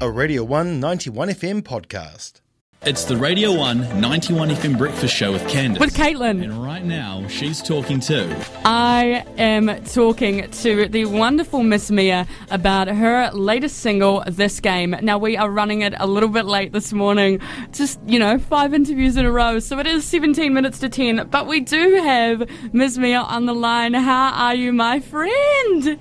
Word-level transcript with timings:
a 0.00 0.10
Radio 0.10 0.44
1 0.44 0.78
91 0.78 1.28
FM 1.30 1.62
podcast. 1.62 2.40
It's 2.82 3.04
the 3.04 3.16
Radio 3.16 3.52
1 3.56 4.00
91 4.00 4.50
FM 4.50 4.76
Breakfast 4.76 5.14
Show 5.14 5.32
with 5.32 5.48
Candace. 5.48 5.80
With 5.80 5.94
Kaitlyn. 5.94 6.42
And 6.44 6.62
right 6.62 6.84
now, 6.84 7.26
she's 7.28 7.62
talking 7.62 7.98
to. 8.00 8.46
I 8.64 9.24
am 9.38 9.82
talking 9.84 10.50
to 10.50 10.86
the 10.88 11.06
wonderful 11.06 11.62
Miss 11.62 11.90
Mia 11.90 12.26
about 12.50 12.88
her 12.88 13.30
latest 13.32 13.78
single, 13.78 14.22
This 14.28 14.60
Game. 14.60 14.94
Now, 15.00 15.16
we 15.16 15.36
are 15.38 15.50
running 15.50 15.80
it 15.80 15.94
a 15.96 16.06
little 16.06 16.28
bit 16.28 16.44
late 16.44 16.72
this 16.72 16.92
morning, 16.92 17.40
just, 17.72 17.98
you 18.06 18.18
know, 18.18 18.38
five 18.38 18.74
interviews 18.74 19.16
in 19.16 19.24
a 19.24 19.32
row, 19.32 19.58
so 19.58 19.78
it 19.78 19.86
is 19.86 20.04
17 20.04 20.52
minutes 20.52 20.78
to 20.80 20.90
10. 20.90 21.28
But 21.30 21.46
we 21.46 21.60
do 21.60 21.94
have 22.02 22.48
Miss 22.74 22.98
Mia 22.98 23.20
on 23.20 23.46
the 23.46 23.54
line. 23.54 23.94
How 23.94 24.32
are 24.32 24.54
you, 24.54 24.72
my 24.74 25.00
friend? 25.00 25.98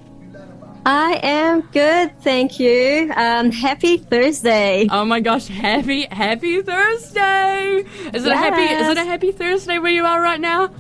I 0.88 1.20
am 1.24 1.62
good, 1.72 2.20
thank 2.22 2.60
you. 2.60 3.12
Um, 3.16 3.52
happy 3.52 3.98
Thursday. 3.98 4.88
Oh 4.92 5.04
my 5.04 5.20
gosh, 5.20 5.48
happy 5.48 6.06
happy 6.12 6.62
Thursday! 6.62 7.84
Is 8.14 8.24
it 8.24 8.32
a 8.32 8.36
happy 8.36 8.62
is 8.62 8.88
it 8.90 8.98
a 8.98 9.04
happy 9.04 9.32
Thursday 9.32 9.80
where 9.80 9.92
you 9.92 10.06
are 10.06 10.22
right 10.22 10.40
now? 10.40 10.72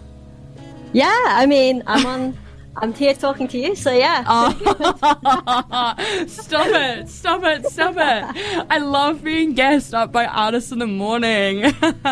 Yeah, 0.93 1.07
I 1.09 1.47
mean 1.47 1.81
I'm 1.87 2.05
on 2.05 2.37
I'm 2.77 2.93
here 2.93 3.13
talking 3.13 3.47
to 3.49 3.57
you, 3.57 3.75
so 3.75 3.91
yeah. 3.91 4.23
Oh. 4.37 4.51
stop 6.27 6.67
it, 6.67 7.07
stop 7.09 7.43
it, 7.43 7.65
stop 7.67 7.95
it. 7.95 8.65
I 8.69 8.79
love 8.79 9.23
being 9.23 9.53
gassed 9.53 9.93
up 9.93 10.11
by 10.11 10.25
artists 10.25 10.71
in 10.71 10.79
the 10.79 10.87
morning. 10.87 11.61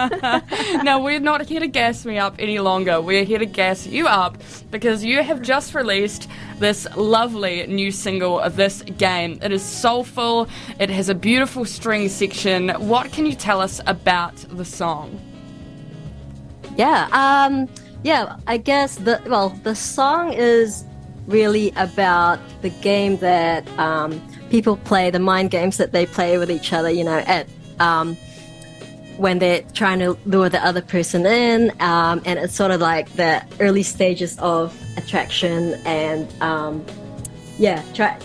now, 0.84 1.02
we're 1.04 1.20
not 1.20 1.45
here 1.45 1.59
to 1.59 1.68
gas 1.68 2.05
me 2.05 2.18
up 2.18 2.35
any 2.40 2.59
longer. 2.59 3.02
We're 3.02 3.26
here 3.26 3.40
to 3.40 3.45
gas 3.45 3.85
you 3.85 4.07
up 4.07 4.38
because 4.71 5.04
you 5.04 5.21
have 5.21 5.41
just 5.41 5.76
released 5.76 6.30
this 6.59 6.88
lovely 6.95 7.68
new 7.68 7.91
single 7.91 8.40
of 8.40 8.55
this 8.55 8.82
game. 8.84 9.40
It 9.41 9.52
is 9.52 9.63
soulful, 9.63 10.48
it 10.80 10.90
has 10.90 11.09
a 11.09 11.16
beautiful 11.16 11.66
string 11.66 12.07
section. 12.07 12.70
What 12.70 13.12
can 13.12 13.26
you 13.26 13.35
tell 13.35 13.60
us 13.60 13.82
about 13.85 14.35
the 14.35 14.66
song? 14.66 15.20
Yeah, 16.77 17.07
um, 17.12 17.68
yeah, 18.04 18.37
I 18.48 18.57
guess 18.57 18.96
the 18.96 19.21
well, 19.26 19.49
the 19.63 19.76
song 19.76 20.34
is 20.34 20.84
really 21.27 21.71
about 21.77 22.40
the 22.62 22.70
game 22.70 23.18
that 23.18 23.68
um, 23.79 24.21
people 24.49 24.77
play, 24.77 25.10
the 25.10 25.20
mind 25.20 25.51
games 25.51 25.77
that 25.77 25.93
they 25.93 26.05
play 26.05 26.37
with 26.37 26.51
each 26.51 26.73
other. 26.73 26.90
You 26.90 27.05
know, 27.05 27.18
at 27.20 27.48
um, 27.79 28.15
when 29.18 29.40
they're 29.40 29.62
trying 29.73 29.99
to 29.99 30.18
lure 30.26 30.49
the 30.49 30.63
other 30.63 30.82
person 30.82 31.26
in, 31.26 31.71
um, 31.79 32.21
and 32.26 32.40
it's 32.40 32.54
sort 32.54 32.71
of 32.71 32.82
like 32.82 33.12
the 33.13 33.43
early 33.60 33.84
stages 33.84 34.38
of 34.40 34.77
attraction 34.98 35.76
and 35.85 36.32
um, 36.41 36.85
yeah, 37.57 37.84
try 37.93 38.20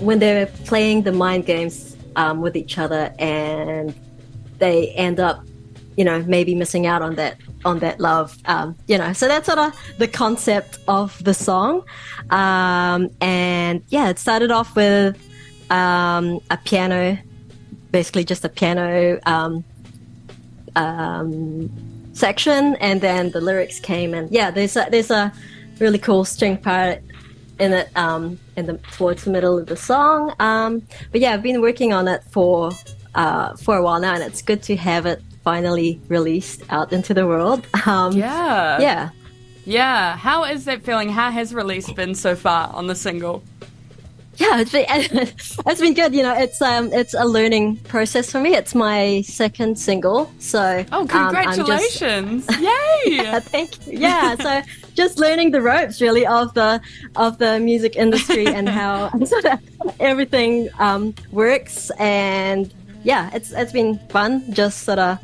when 0.00 0.18
they're 0.18 0.46
playing 0.46 1.02
the 1.02 1.12
mind 1.12 1.46
games 1.46 1.96
um, 2.16 2.40
with 2.40 2.56
each 2.56 2.76
other 2.76 3.14
and 3.18 3.94
they 4.58 4.88
end 4.90 5.20
up 5.20 5.44
you 5.96 6.04
know 6.04 6.22
maybe 6.22 6.54
missing 6.54 6.86
out 6.86 7.02
on 7.02 7.14
that 7.16 7.36
on 7.64 7.78
that 7.80 8.00
love 8.00 8.36
um, 8.44 8.76
you 8.86 8.98
know. 8.98 9.12
So 9.12 9.28
that's 9.28 9.46
sort 9.46 9.58
of 9.58 9.74
the 9.98 10.08
concept 10.08 10.78
of 10.88 11.22
the 11.24 11.34
song. 11.34 11.84
Um, 12.30 13.10
and 13.20 13.82
yeah 13.88 14.08
it 14.08 14.18
started 14.18 14.50
off 14.50 14.76
with 14.76 15.16
um, 15.70 16.40
a 16.50 16.56
piano 16.58 17.18
basically 17.90 18.24
just 18.24 18.44
a 18.44 18.48
piano 18.48 19.18
um, 19.26 19.64
um, 20.76 21.70
section 22.12 22.76
and 22.76 23.00
then 23.00 23.30
the 23.30 23.40
lyrics 23.40 23.80
came 23.80 24.14
and 24.14 24.30
yeah 24.30 24.50
there's 24.50 24.76
a 24.76 24.86
there's 24.90 25.10
a 25.10 25.32
really 25.78 25.98
cool 25.98 26.24
string 26.24 26.56
part 26.56 27.00
in 27.58 27.72
it 27.72 27.88
um, 27.96 28.38
in 28.56 28.66
the 28.66 28.76
towards 28.92 29.24
the 29.24 29.30
middle 29.30 29.58
of 29.58 29.66
the 29.66 29.76
song. 29.76 30.34
But 30.38 31.20
yeah 31.20 31.32
I've 31.32 31.42
been 31.42 31.60
working 31.62 31.92
on 31.92 32.06
it 32.06 32.22
for 32.24 32.70
uh, 33.14 33.56
for 33.56 33.78
a 33.78 33.82
while 33.82 33.98
now 33.98 34.14
and 34.14 34.22
it's 34.22 34.42
good 34.42 34.62
to 34.64 34.76
have 34.76 35.06
it 35.06 35.22
finally 35.46 36.00
released 36.08 36.64
out 36.70 36.92
into 36.92 37.14
the 37.14 37.24
world. 37.24 37.64
Um, 37.86 38.12
yeah. 38.16 38.80
Yeah. 38.80 39.10
Yeah. 39.64 40.16
How 40.16 40.42
is 40.42 40.64
that 40.64 40.82
feeling? 40.82 41.08
How 41.08 41.30
has 41.30 41.54
release 41.54 41.88
been 41.92 42.16
so 42.16 42.34
far 42.34 42.68
on 42.74 42.88
the 42.88 42.96
single? 42.96 43.44
Yeah, 44.38 44.60
it's 44.60 44.72
been, 44.72 44.86
it's 45.70 45.80
been 45.80 45.94
good. 45.94 46.12
You 46.14 46.24
know, 46.24 46.36
it's 46.36 46.60
um, 46.60 46.92
it's 46.92 47.14
a 47.14 47.24
learning 47.24 47.76
process 47.92 48.32
for 48.32 48.40
me. 48.40 48.54
It's 48.54 48.74
my 48.74 49.22
second 49.22 49.78
single, 49.78 50.32
so 50.40 50.84
oh, 50.90 51.06
congratulations! 51.06 52.48
Um, 52.48 52.54
just, 52.60 52.60
Yay! 52.60 53.14
yeah, 53.14 53.38
thank 53.38 53.86
you. 53.86 53.98
Yeah, 54.00 54.34
so 54.34 54.62
just 54.94 55.20
learning 55.20 55.52
the 55.52 55.62
ropes 55.62 56.00
really 56.00 56.26
of 56.26 56.52
the 56.54 56.80
of 57.14 57.38
the 57.38 57.60
music 57.60 57.94
industry 57.94 58.46
and 58.46 58.68
how 58.68 59.10
sort 59.24 59.44
of 59.44 59.60
everything 60.00 60.68
um, 60.80 61.14
works. 61.30 61.90
And 62.00 62.74
yeah, 63.04 63.30
it's 63.32 63.52
it's 63.52 63.72
been 63.72 63.98
fun. 64.08 64.52
Just 64.52 64.82
sort 64.82 64.98
of 64.98 65.18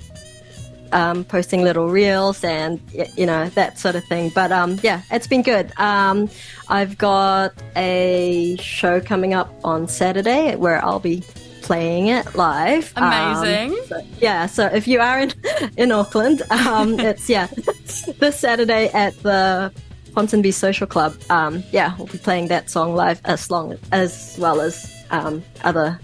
um, 0.93 1.25
posting 1.25 1.63
little 1.63 1.89
reels 1.89 2.45
and 2.45 2.81
you 3.17 3.27
know 3.27 3.49
that 3.51 3.79
sort 3.79 3.95
of 3.95 4.05
thing. 4.05 4.31
But 4.35 4.53
um, 4.53 4.79
yeah, 4.83 5.03
it's 5.11 5.27
been 5.27 5.43
good. 5.43 5.73
Um, 5.79 6.31
I've 6.69 6.99
got 6.99 7.53
a 7.77 8.57
show 8.61 9.01
coming 9.01 9.35
up 9.35 9.53
on 9.65 9.89
Saturday 9.89 10.57
where 10.57 10.85
I'll 10.85 11.01
be 11.01 11.23
playing 11.63 12.09
it 12.09 12.35
live. 12.35 12.93
Amazing. 12.97 13.79
So, 13.87 14.03
yeah, 14.21 14.47
so 14.47 14.67
if 14.67 14.87
you 14.87 15.01
are 15.01 15.21
in 15.21 15.33
in 15.77 15.93
Auckland, 15.93 16.43
um, 16.51 16.99
it's 17.11 17.29
yeah 17.29 17.47
this 18.19 18.39
Saturday 18.39 18.89
at 18.89 19.15
the 19.23 19.73
Ponsonby 20.13 20.53
Social 20.53 20.87
Club. 20.87 21.15
Um, 21.31 21.63
yeah, 21.73 21.97
we'll 21.97 22.07
be 22.09 22.19
playing 22.19 22.49
that 22.49 22.69
song 22.69 22.95
live 22.95 23.21
as 23.25 23.51
long 23.51 23.79
as 23.93 24.37
well 24.39 24.61
as 24.61 24.93
um, 25.11 25.43
other 25.65 25.99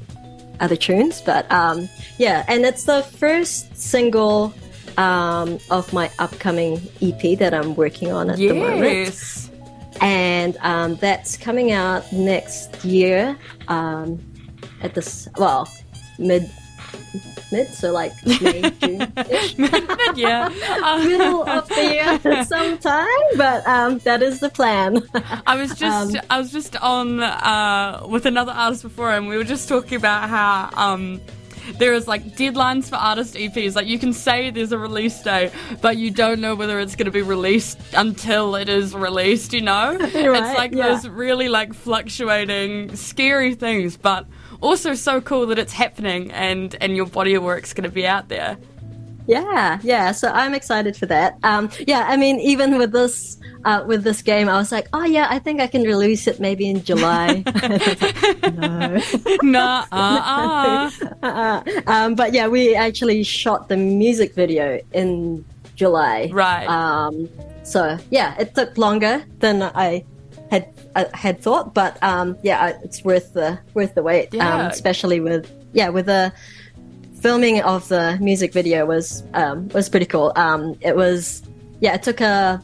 other 0.60 0.76
tunes. 0.76 1.20
But 1.20 1.50
um, 1.52 1.88
yeah, 2.18 2.44
and 2.48 2.64
it's 2.64 2.84
the 2.84 3.02
first 3.02 3.76
single 3.76 4.54
um, 4.98 5.58
of 5.70 5.90
my 5.92 6.10
upcoming 6.18 6.80
EP 7.00 7.38
that 7.38 7.54
I'm 7.54 7.74
working 7.76 8.12
on 8.12 8.28
at 8.28 8.38
yes. 8.38 8.52
the 8.52 8.58
moment. 8.58 10.02
And 10.02 10.56
um, 10.60 10.96
that's 10.96 11.36
coming 11.36 11.72
out 11.72 12.12
next 12.12 12.84
year 12.84 13.38
um, 13.68 14.20
at 14.82 14.94
this, 14.94 15.28
well, 15.38 15.68
mid 16.18 16.50
mid, 17.50 17.68
so 17.68 17.92
like 17.92 18.12
May, 18.42 18.70
June. 18.70 19.12
yeah. 20.14 20.50
Um, 20.82 21.08
Middle 21.08 21.48
of 21.48 21.68
the 21.68 22.20
year 22.22 22.44
sometime, 22.44 23.06
but 23.36 23.66
um, 23.66 23.98
that 24.00 24.22
is 24.22 24.40
the 24.40 24.50
plan. 24.50 25.02
I 25.46 25.56
was 25.56 25.74
just 25.74 26.16
um, 26.16 26.22
I 26.30 26.38
was 26.38 26.52
just 26.52 26.76
on 26.76 27.20
uh, 27.20 28.06
with 28.08 28.26
another 28.26 28.52
artist 28.52 28.82
before 28.82 29.12
and 29.12 29.28
we 29.28 29.36
were 29.36 29.44
just 29.44 29.68
talking 29.68 29.96
about 29.96 30.28
how 30.28 30.70
um, 30.74 31.20
there 31.74 31.92
is 31.92 32.08
like 32.08 32.24
deadlines 32.36 32.88
for 32.88 32.96
artist 32.96 33.34
EPs. 33.34 33.74
Like 33.74 33.86
you 33.86 33.98
can 33.98 34.12
say 34.12 34.50
there's 34.50 34.72
a 34.72 34.78
release 34.78 35.20
date, 35.22 35.52
but 35.80 35.96
you 35.96 36.10
don't 36.10 36.40
know 36.40 36.54
whether 36.54 36.80
it's 36.80 36.96
going 36.96 37.06
to 37.06 37.12
be 37.12 37.22
released 37.22 37.78
until 37.94 38.54
it 38.54 38.68
is 38.68 38.94
released. 38.94 39.52
You 39.52 39.62
know, 39.62 39.96
right, 39.98 40.12
it's 40.14 40.58
like 40.58 40.72
yeah. 40.72 40.88
those 40.88 41.08
really 41.08 41.48
like 41.48 41.74
fluctuating, 41.74 42.96
scary 42.96 43.54
things, 43.54 43.96
but 43.96 44.26
also 44.60 44.94
so 44.94 45.20
cool 45.20 45.46
that 45.46 45.58
it's 45.58 45.72
happening 45.72 46.30
and 46.32 46.76
and 46.80 46.96
your 46.96 47.06
body 47.06 47.34
of 47.34 47.42
work's 47.42 47.72
going 47.72 47.84
to 47.84 47.90
be 47.90 48.06
out 48.06 48.28
there. 48.28 48.56
Yeah, 49.28 49.78
yeah. 49.82 50.12
So 50.12 50.32
I'm 50.32 50.54
excited 50.54 50.96
for 50.96 51.04
that. 51.06 51.38
Um, 51.44 51.70
yeah, 51.86 52.06
I 52.08 52.16
mean, 52.16 52.40
even 52.40 52.78
with 52.78 52.92
this 52.92 53.36
uh, 53.64 53.84
with 53.86 54.02
this 54.02 54.22
game, 54.22 54.48
I 54.48 54.56
was 54.56 54.72
like, 54.72 54.88
oh 54.94 55.04
yeah, 55.04 55.26
I 55.28 55.38
think 55.38 55.60
I 55.60 55.66
can 55.66 55.82
release 55.82 56.26
it 56.26 56.40
maybe 56.40 56.68
in 56.68 56.82
July. 56.82 57.44
no, 59.42 59.84
uh, 59.92 60.90
uh. 61.22 61.62
Um, 61.86 62.14
but 62.14 62.32
yeah, 62.32 62.48
we 62.48 62.74
actually 62.74 63.22
shot 63.22 63.68
the 63.68 63.76
music 63.76 64.34
video 64.34 64.80
in 64.92 65.44
July. 65.76 66.30
Right. 66.32 66.66
Um, 66.66 67.28
so 67.64 67.98
yeah, 68.10 68.34
it 68.40 68.54
took 68.54 68.78
longer 68.78 69.24
than 69.40 69.62
I 69.62 70.04
had 70.50 70.72
I 70.96 71.04
had 71.12 71.42
thought, 71.42 71.74
but 71.74 72.02
um, 72.02 72.38
yeah, 72.42 72.78
it's 72.82 73.04
worth 73.04 73.34
the 73.34 73.58
worth 73.74 73.94
the 73.94 74.02
wait. 74.02 74.32
Yeah. 74.32 74.54
Um, 74.54 74.66
especially 74.70 75.20
with 75.20 75.52
yeah 75.74 75.90
with 75.90 76.06
the 76.06 76.32
filming 77.20 77.60
of 77.62 77.88
the 77.88 78.18
music 78.20 78.52
video 78.52 78.86
was 78.86 79.22
um, 79.34 79.68
was 79.68 79.88
pretty 79.88 80.06
cool. 80.06 80.32
Um, 80.36 80.76
it 80.80 80.96
was 80.96 81.42
yeah, 81.80 81.94
it 81.94 82.02
took 82.02 82.20
a 82.20 82.62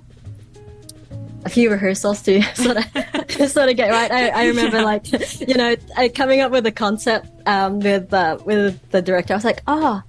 a 1.45 1.49
few 1.51 1.71
rehearsals 1.71 2.23
to 2.23 2.41
sort 2.55 2.79
of 2.79 3.51
sort 3.51 3.69
of 3.69 3.77
get 3.77 3.91
right. 3.91 4.11
I, 4.11 4.29
I 4.29 4.47
remember 4.47 4.79
Yeah. 4.79 4.85
like 4.85 5.41
you 5.41 5.55
know 5.55 5.77
coming 6.15 6.41
up 6.41 6.51
with 6.51 6.67
a 6.67 6.73
concept 6.73 7.29
um, 7.47 7.81
with 7.81 8.13
uh, 8.13 8.39
with 8.45 8.81
the 8.91 9.03
director. 9.03 9.35
I 9.35 9.37
was 9.37 9.45
like, 9.45 9.61
oh, 9.67 10.03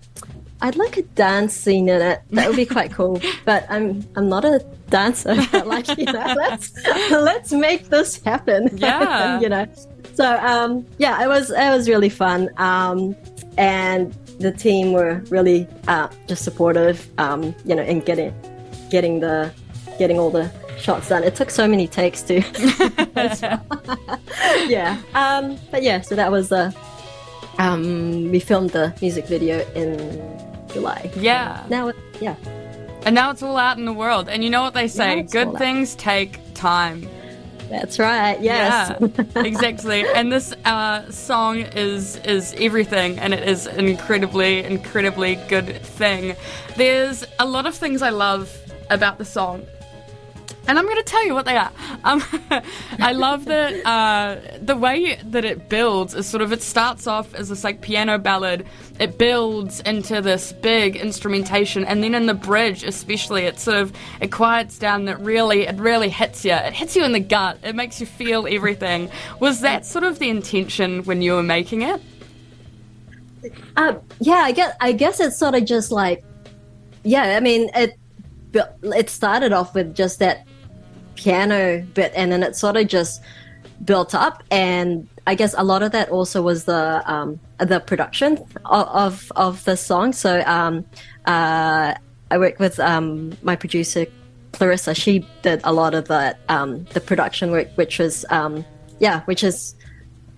I'd 0.62 0.78
like 0.78 0.98
a 0.98 1.02
dance 1.02 1.54
scene 1.54 1.90
in 1.90 2.02
it. 2.02 2.22
That 2.32 2.48
would 2.48 2.56
be 2.56 2.66
quite 2.66 2.92
cool. 2.94 3.22
But 3.46 3.66
I'm 3.70 4.08
I'm 4.16 4.30
not 4.30 4.46
a 4.46 4.66
dancer. 4.90 5.36
But 5.52 5.68
like 5.68 5.88
you 5.98 6.06
know, 6.06 6.34
let's 6.38 6.72
let's 7.12 7.52
make 7.52 7.90
this 7.90 8.22
happen. 8.24 8.70
Yeah. 8.78 9.40
you 9.42 9.50
know. 9.50 9.66
So 10.14 10.26
um, 10.38 10.86
yeah, 10.98 11.22
it 11.24 11.28
was 11.28 11.50
it 11.52 11.70
was 11.70 11.90
really 11.90 12.10
fun. 12.10 12.50
Um, 12.58 13.14
and 13.58 14.16
the 14.40 14.52
team 14.52 14.94
were 14.94 15.24
really 15.30 15.68
uh, 15.88 16.08
just 16.28 16.44
supportive. 16.44 17.08
Um, 17.18 17.56
you 17.66 17.76
know, 17.76 17.84
in 17.84 18.00
getting 18.00 18.34
getting 18.90 19.20
the 19.20 19.54
getting 19.98 20.20
all 20.20 20.30
the 20.30 20.52
shots 20.78 21.10
done. 21.10 21.24
It 21.24 21.36
took 21.36 21.50
so 21.50 21.68
many 21.68 21.88
takes 21.88 22.22
to. 22.24 22.36
yeah. 24.68 25.02
Um, 25.14 25.58
but 25.72 25.84
yeah, 25.84 26.02
so 26.02 26.16
that 26.16 26.32
was 26.32 26.52
uh, 26.52 26.72
um, 27.58 28.32
we 28.32 28.40
filmed 28.40 28.72
the 28.72 28.94
music 29.02 29.28
video 29.28 29.60
in 29.74 29.98
July. 30.74 31.12
Yeah. 31.16 31.66
Now, 31.70 31.90
it, 31.90 31.96
yeah, 32.20 32.36
And 33.06 33.16
now 33.16 33.32
it's 33.32 33.42
all 33.42 33.58
out 33.58 33.78
in 33.78 33.86
the 33.86 33.94
world. 33.94 34.30
And 34.30 34.44
you 34.44 34.50
know 34.50 34.62
what 34.62 34.74
they 34.74 34.88
say? 34.88 35.24
Good 35.24 35.50
out. 35.50 35.58
things 35.58 35.96
take 35.96 36.40
time. 36.54 37.08
That's 37.70 38.00
right. 38.00 38.40
Yes. 38.42 38.98
Yeah, 39.00 39.42
exactly. 39.42 40.06
And 40.16 40.32
this 40.32 40.54
uh, 40.66 41.10
song 41.12 41.60
is 41.60 42.18
is 42.18 42.54
everything, 42.58 43.20
and 43.20 43.34
it 43.34 43.48
is 43.48 43.68
an 43.68 43.88
incredibly, 43.88 44.64
incredibly 44.64 45.36
good 45.48 45.82
thing. 45.82 46.36
There's 46.76 47.26
a 47.40 47.46
lot 47.46 47.66
of 47.66 47.76
things 47.76 48.02
I 48.02 48.10
love 48.10 48.56
about 48.90 49.18
the 49.18 49.26
song. 49.26 49.66
And 50.68 50.80
I'm 50.80 50.86
going 50.86 50.98
to 50.98 51.04
tell 51.04 51.24
you 51.26 51.34
what 51.34 51.46
they 51.46 51.58
are. 51.58 51.72
Um, 52.04 52.24
I 53.00 53.12
love 53.12 53.46
that 53.46 53.86
uh, 53.86 54.58
the 54.62 54.76
way 54.76 55.20
that 55.24 55.46
it 55.46 55.70
builds 55.70 56.16
is 56.16 56.26
sort 56.26 56.42
of 56.42 56.52
it 56.52 56.64
starts 56.64 57.06
off 57.06 57.34
as 57.36 57.50
this 57.50 57.64
like 57.64 57.82
piano 57.82 58.18
ballad. 58.18 58.66
It 59.00 59.18
builds 59.18 59.82
into 59.82 60.22
this 60.22 60.54
big 60.54 60.96
instrumentation, 60.96 61.86
and 61.86 62.04
then 62.04 62.16
in 62.16 62.26
the 62.26 62.34
bridge, 62.34 62.84
especially, 62.84 63.44
it 63.44 63.60
sort 63.60 63.78
of 63.78 63.94
it 64.22 64.32
quiets 64.32 64.80
down. 64.80 65.06
That 65.06 65.20
really 65.20 65.64
it 65.64 65.76
really 65.76 66.10
hits 66.10 66.44
you. 66.44 66.54
It 66.54 66.74
hits 66.74 66.96
you 66.96 67.04
in 67.04 67.12
the 67.12 67.20
gut. 67.20 67.60
It 67.64 67.76
makes 67.76 68.00
you 68.00 68.08
feel 68.08 68.48
everything. 68.50 69.10
Was 69.40 69.62
that 69.62 69.86
sort 69.86 70.04
of 70.04 70.20
the 70.20 70.30
intention 70.30 71.04
when 71.04 71.22
you 71.22 71.34
were 71.34 71.44
making 71.44 71.84
it? 71.84 72.02
Uh, 73.78 73.96
yeah, 74.20 74.34
I 74.36 74.52
guess 74.52 74.76
I 74.82 74.92
guess 74.94 75.20
it's 75.20 75.38
sort 75.38 75.54
of 75.54 75.66
just 75.66 75.92
like, 75.92 76.24
yeah. 77.04 77.38
I 77.38 77.40
mean, 77.40 77.70
it 77.76 77.98
it 78.84 79.10
started 79.10 79.54
off 79.54 79.76
with 79.76 79.96
just 79.96 80.20
that 80.20 80.48
piano 81.16 81.82
bit, 81.94 82.12
and 82.16 82.32
then 82.32 82.44
it 82.44 82.56
sort 82.56 82.78
of 82.78 82.88
just 82.88 83.22
built 83.84 84.16
up. 84.16 84.44
And 84.52 85.08
I 85.28 85.36
guess 85.36 85.56
a 85.58 85.64
lot 85.64 85.84
of 85.84 85.92
that 85.92 86.10
also 86.10 86.42
was 86.42 86.66
the 86.66 87.02
um, 87.06 87.40
the 87.58 87.80
production 87.80 88.38
of 88.66 88.88
of, 88.88 89.32
of 89.36 89.64
the 89.66 89.76
song. 89.76 90.14
So 90.14 90.42
um, 90.46 90.86
uh, 91.26 91.96
I 92.32 92.38
worked 92.38 92.60
with 92.60 92.80
um, 92.80 93.38
my 93.44 93.56
producer 93.56 94.06
Clarissa. 94.54 94.96
She 94.96 95.26
did 95.42 95.62
a 95.64 95.74
lot 95.74 95.94
of 95.94 96.08
the 96.08 96.36
um, 96.50 96.86
the 96.94 97.02
production 97.02 97.52
work, 97.52 97.70
which 97.76 98.00
was 98.00 98.26
um, 98.30 98.66
yeah, 99.00 99.22
which 99.22 99.44
is 99.44 99.76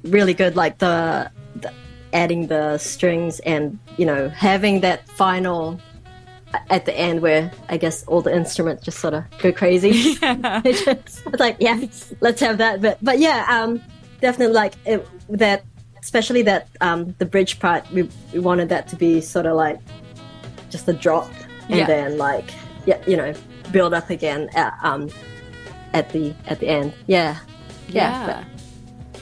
really 0.04 0.34
good. 0.34 0.56
Like 0.56 0.80
the, 0.80 1.32
the 1.56 1.74
adding 2.14 2.48
the 2.48 2.78
strings 2.78 3.40
and 3.42 3.78
you 3.98 4.06
know 4.06 4.30
having 4.30 4.82
that 4.82 5.08
final 5.10 5.80
at 6.70 6.86
the 6.86 6.94
end 6.98 7.22
where 7.22 7.52
I 7.70 7.78
guess 7.78 8.04
all 8.06 8.22
the 8.22 8.34
instruments 8.36 8.84
just 8.84 9.00
sort 9.00 9.14
of 9.14 9.24
go 9.40 9.52
crazy. 9.52 9.90
it's, 10.22 10.86
just, 10.86 11.26
it's 11.26 11.40
like 11.40 11.58
yeah, 11.60 11.80
let's 12.22 12.40
have 12.42 12.58
that. 12.60 12.82
But 12.82 12.98
but 13.02 13.20
yeah, 13.20 13.46
um, 13.50 13.82
definitely 14.22 14.54
like 14.56 14.74
it, 14.86 15.08
that, 15.30 15.64
especially 16.02 16.42
that 16.44 16.68
um, 16.82 17.16
the 17.18 17.26
bridge 17.26 17.60
part. 17.60 17.90
We, 17.92 18.10
we 18.34 18.40
wanted 18.40 18.70
that 18.70 18.88
to 18.90 18.96
be 18.96 19.22
sort 19.22 19.46
of 19.46 19.56
like 19.56 19.80
just 20.70 20.88
a 20.88 20.94
drop 20.94 21.30
and 21.70 21.78
Yeah. 21.78 21.86
then 21.88 22.18
like 22.18 22.50
yeah, 22.86 23.02
you 23.08 23.18
know, 23.18 23.34
build 23.72 23.94
up 23.94 24.10
again 24.10 24.50
at, 24.56 24.78
um, 24.82 25.10
at 25.94 26.10
the 26.12 26.34
at 26.48 26.60
the 26.60 26.68
end. 26.68 26.94
Yeah, 27.08 27.38
yeah. 27.90 28.44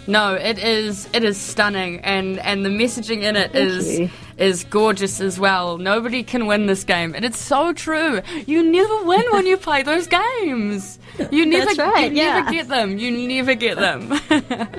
No, 0.08 0.36
it 0.36 0.60
is 0.60 1.10
it 1.14 1.24
is 1.24 1.36
stunning 1.38 2.00
and 2.02 2.38
and 2.40 2.64
the 2.64 2.70
messaging 2.70 3.24
in 3.24 3.36
it 3.36 3.52
Thank 3.54 3.66
is 3.68 4.00
you. 4.00 4.10
Is 4.38 4.64
gorgeous 4.66 5.22
as 5.22 5.40
well. 5.40 5.78
Nobody 5.78 6.24
can 6.24 6.46
win 6.46 6.66
this 6.66 6.84
game. 6.84 7.14
And 7.16 7.24
it's 7.24 7.40
so 7.40 7.72
true. 7.74 8.22
You 8.46 8.64
never 8.64 9.04
win 9.04 9.24
when 9.32 9.46
you 9.46 9.58
play 9.58 9.84
those 9.84 10.08
games. 10.08 11.00
You 11.32 11.46
never 11.56 11.74
right, 11.82 12.12
you 12.12 12.18
never 12.24 12.52
get 12.52 12.68
them. 12.68 12.98
You 12.98 13.12
never 13.12 13.56
get 13.56 13.78
them. 13.78 14.14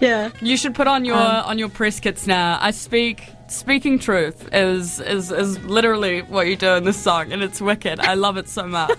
Yeah. 0.00 0.30
you 0.40 0.56
should 0.56 0.74
put 0.74 0.86
on 0.86 1.04
your 1.04 1.16
Um, 1.16 1.44
on 1.46 1.58
your 1.58 1.68
press 1.68 2.00
kits 2.00 2.26
now. 2.26 2.58
I 2.60 2.70
speak 2.70 3.24
speaking 3.48 3.98
truth 3.98 4.48
is 4.52 5.00
is 5.00 5.30
is 5.30 5.62
literally 5.64 6.20
what 6.22 6.46
you 6.46 6.56
do 6.56 6.70
in 6.74 6.84
this 6.84 6.96
song 6.96 7.32
and 7.32 7.42
it's 7.42 7.60
wicked. 7.60 8.00
I 8.00 8.14
love 8.14 8.36
it 8.36 8.48
so 8.48 8.66
much. 8.66 8.92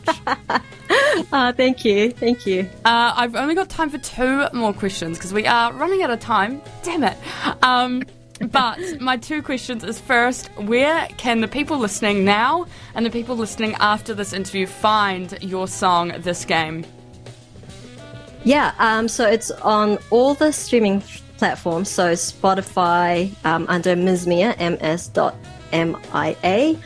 Uh, 1.31 1.51
thank 1.53 1.85
you, 1.85 2.11
thank 2.11 2.45
you. 2.45 2.61
Uh, 2.83 3.13
I've 3.15 3.35
only 3.35 3.55
got 3.55 3.69
time 3.69 3.89
for 3.89 3.97
two 3.99 4.47
more 4.53 4.73
questions 4.73 5.17
because 5.17 5.33
we 5.33 5.45
are 5.47 5.73
running 5.73 6.03
out 6.03 6.09
of 6.11 6.19
time. 6.19 6.61
Damn 6.83 7.03
it. 7.03 7.17
Um, 7.63 8.03
but 8.39 8.79
my 8.99 9.17
two 9.17 9.41
questions 9.41 9.83
is 9.83 9.99
first, 9.99 10.47
where 10.57 11.07
can 11.17 11.41
the 11.41 11.47
people 11.47 11.77
listening 11.77 12.25
now 12.25 12.65
and 12.93 13.05
the 13.05 13.09
people 13.09 13.35
listening 13.35 13.75
after 13.79 14.13
this 14.13 14.33
interview 14.33 14.67
find 14.67 15.37
your 15.41 15.67
song, 15.67 16.13
This 16.19 16.43
Game? 16.45 16.85
Yeah, 18.43 18.73
um, 18.77 19.07
so 19.07 19.27
it's 19.27 19.51
on 19.51 19.97
all 20.11 20.33
the 20.33 20.51
streaming 20.51 21.01
platforms. 21.37 21.89
So 21.89 22.13
Spotify 22.13 23.31
um, 23.45 23.65
under 23.69 23.95
Ms. 23.95 24.27
Mia, 24.27 24.55
ms 24.59 25.07
dot 25.07 25.35
M-I-A. 25.71 26.77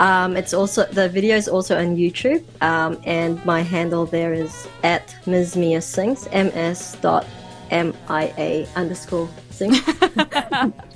Um, 0.00 0.36
it's 0.36 0.54
also 0.54 0.84
the 0.84 1.08
video 1.08 1.36
is 1.36 1.48
also 1.48 1.76
on 1.76 1.96
YouTube, 1.96 2.44
um, 2.62 3.00
and 3.04 3.44
my 3.44 3.62
handle 3.62 4.06
there 4.06 4.32
is 4.32 4.68
at 4.84 5.16
Ms. 5.26 5.56
Mia 5.56 5.80
Sings, 5.80 6.28
ms 6.30 6.96
dot 7.00 7.26
M-I-A 7.70 8.68
underscore 8.76 9.28
sings. 9.50 9.80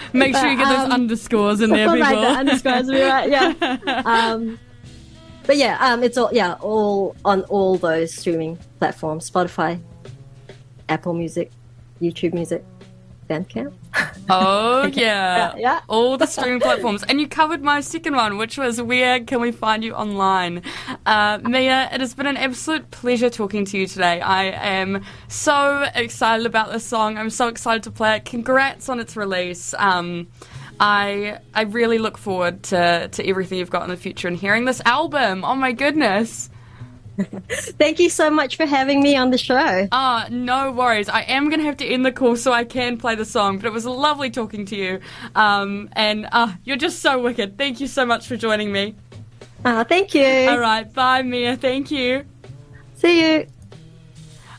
Make 0.12 0.36
sure 0.36 0.48
you 0.48 0.56
get 0.56 0.68
those 0.68 0.86
Um, 0.86 0.92
underscores 0.92 1.60
in 1.60 1.70
there, 1.70 1.88
people. 1.92 2.20
the 2.20 2.26
underscores 2.28 2.88
be 2.88 3.00
right. 3.02 3.30
Yeah. 3.30 4.02
Um, 4.06 4.58
but 5.44 5.56
yeah, 5.56 5.76
um, 5.80 6.02
it's 6.04 6.16
all 6.16 6.30
yeah, 6.32 6.54
all 6.60 7.16
on 7.24 7.42
all 7.44 7.76
those 7.76 8.14
streaming 8.14 8.58
platforms: 8.78 9.28
Spotify, 9.28 9.80
Apple 10.88 11.14
Music, 11.14 11.50
YouTube 12.00 12.32
Music, 12.32 12.64
Bandcamp. 13.28 13.72
Oh 14.28 14.86
yeah. 14.92 14.92
Yeah, 14.92 15.54
yeah. 15.56 15.80
All 15.88 16.16
the 16.16 16.26
streaming 16.26 16.60
platforms. 16.60 17.02
And 17.04 17.20
you 17.20 17.28
covered 17.28 17.62
my 17.62 17.80
second 17.80 18.14
one, 18.14 18.38
which 18.38 18.58
was 18.58 18.80
where 18.80 19.20
can 19.20 19.40
we 19.40 19.52
find 19.52 19.84
you 19.84 19.94
online? 19.94 20.62
Uh, 21.06 21.38
Mia, 21.42 21.88
it 21.92 22.00
has 22.00 22.14
been 22.14 22.26
an 22.26 22.36
absolute 22.36 22.90
pleasure 22.90 23.30
talking 23.30 23.64
to 23.66 23.78
you 23.78 23.86
today. 23.86 24.20
I 24.20 24.44
am 24.78 25.04
so 25.28 25.86
excited 25.94 26.46
about 26.46 26.72
this 26.72 26.84
song. 26.84 27.18
I'm 27.18 27.30
so 27.30 27.48
excited 27.48 27.82
to 27.84 27.90
play 27.90 28.16
it. 28.16 28.24
Congrats 28.24 28.88
on 28.88 29.00
its 29.00 29.16
release. 29.16 29.74
Um, 29.74 30.28
I 30.80 31.38
I 31.54 31.62
really 31.62 31.98
look 31.98 32.18
forward 32.18 32.62
to, 32.64 33.08
to 33.08 33.28
everything 33.28 33.58
you've 33.58 33.70
got 33.70 33.84
in 33.84 33.90
the 33.90 33.96
future 33.96 34.28
and 34.28 34.36
hearing 34.36 34.64
this 34.64 34.80
album. 34.84 35.44
Oh 35.44 35.54
my 35.54 35.72
goodness. 35.72 36.48
Thank 37.48 37.98
you 37.98 38.08
so 38.08 38.30
much 38.30 38.56
for 38.56 38.66
having 38.66 39.02
me 39.02 39.16
on 39.16 39.30
the 39.30 39.38
show. 39.38 39.88
Ah, 39.92 40.26
no 40.30 40.72
worries. 40.72 41.08
I 41.08 41.22
am 41.22 41.48
going 41.48 41.60
to 41.60 41.66
have 41.66 41.76
to 41.78 41.86
end 41.86 42.06
the 42.06 42.12
call 42.12 42.36
so 42.36 42.52
I 42.52 42.64
can 42.64 42.96
play 42.96 43.14
the 43.14 43.24
song, 43.24 43.58
but 43.58 43.66
it 43.66 43.72
was 43.72 43.84
lovely 43.84 44.30
talking 44.30 44.64
to 44.66 44.76
you. 44.76 45.00
Um, 45.34 45.90
and 45.92 46.28
uh, 46.32 46.52
you're 46.64 46.76
just 46.76 47.00
so 47.00 47.20
wicked. 47.20 47.58
Thank 47.58 47.80
you 47.80 47.86
so 47.86 48.06
much 48.06 48.26
for 48.26 48.36
joining 48.36 48.72
me. 48.72 48.94
Uh, 49.64 49.84
thank 49.84 50.14
you. 50.14 50.48
All 50.48 50.58
right, 50.58 50.90
bye, 50.92 51.22
Mia. 51.22 51.56
Thank 51.56 51.90
you. 51.90 52.24
See 52.94 53.36
you. 53.36 53.46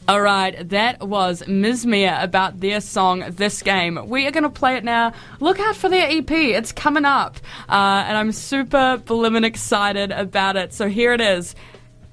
All 0.05 0.21
right, 0.21 0.67
that 0.69 1.07
was 1.07 1.47
Ms. 1.47 1.85
Mia 1.85 2.21
about 2.21 2.59
their 2.59 2.81
song 2.81 3.23
This 3.29 3.61
Game. 3.61 3.97
We 4.09 4.27
are 4.27 4.31
going 4.31 4.43
to 4.43 4.49
play 4.49 4.75
it 4.75 4.83
now. 4.83 5.13
Look 5.39 5.61
out 5.61 5.77
for 5.77 5.87
their 5.87 6.09
EP, 6.09 6.29
it's 6.29 6.73
coming 6.73 7.05
up. 7.05 7.37
Uh, 7.69 8.03
and 8.05 8.17
I'm 8.17 8.33
super 8.33 9.01
blimmin' 9.05 9.45
excited 9.45 10.11
about 10.11 10.57
it. 10.57 10.73
So 10.73 10.89
here 10.89 11.13
it 11.13 11.21
is. 11.21 11.55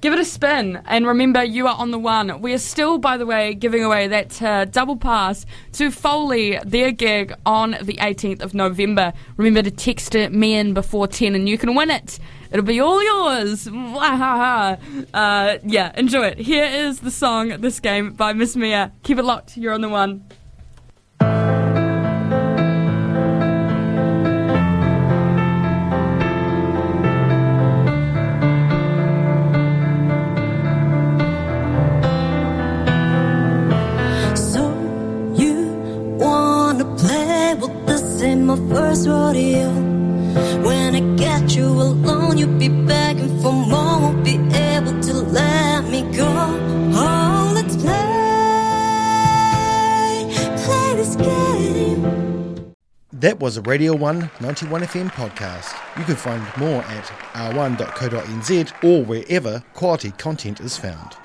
Give 0.01 0.13
it 0.13 0.19
a 0.19 0.25
spin, 0.25 0.81
and 0.87 1.05
remember, 1.05 1.43
you 1.43 1.67
are 1.67 1.75
on 1.77 1.91
the 1.91 1.99
one. 1.99 2.41
We 2.41 2.53
are 2.53 2.57
still, 2.57 2.97
by 2.97 3.17
the 3.17 3.25
way, 3.27 3.53
giving 3.53 3.83
away 3.83 4.07
that 4.07 4.41
uh, 4.41 4.65
double 4.65 4.97
pass 4.97 5.45
to 5.73 5.91
Foley, 5.91 6.57
their 6.65 6.91
gig 6.91 7.35
on 7.45 7.77
the 7.83 7.97
18th 7.97 8.41
of 8.41 8.55
November. 8.55 9.13
Remember 9.37 9.61
to 9.61 9.69
text 9.69 10.15
it 10.15 10.33
me 10.33 10.55
in 10.55 10.73
before 10.73 11.07
10, 11.07 11.35
and 11.35 11.47
you 11.47 11.55
can 11.55 11.75
win 11.75 11.91
it. 11.91 12.17
It'll 12.51 12.65
be 12.65 12.79
all 12.79 13.03
yours. 13.03 13.67
Uh, 13.67 15.57
yeah, 15.63 15.91
enjoy 15.95 16.29
it. 16.29 16.39
Here 16.39 16.65
is 16.65 17.01
the 17.01 17.11
song, 17.11 17.49
This 17.61 17.79
Game, 17.79 18.13
by 18.13 18.33
Miss 18.33 18.55
Mia. 18.55 18.91
Keep 19.03 19.19
it 19.19 19.23
locked. 19.23 19.55
You're 19.55 19.73
on 19.73 19.81
the 19.81 19.89
one. 19.89 20.25
Be 44.23 44.35
able 44.55 44.99
to 45.01 45.13
let 45.13 45.85
me 45.85 46.01
go. 46.15 46.27
Oh, 46.93 47.51
let's 47.55 47.75
play, 47.75 47.91
play 50.63 50.95
this 50.95 51.15
game. 51.15 52.73
That 53.13 53.39
was 53.39 53.57
a 53.57 53.61
Radio 53.61 53.95
1 53.95 54.31
91 54.39 54.81
FM 54.81 55.11
podcast. 55.11 55.75
You 55.97 56.03
can 56.05 56.15
find 56.15 56.41
more 56.57 56.81
at 56.83 57.05
r1.co.nz 57.33 58.83
or 58.83 59.05
wherever 59.05 59.63
quality 59.73 60.11
content 60.11 60.59
is 60.59 60.77
found. 60.77 61.15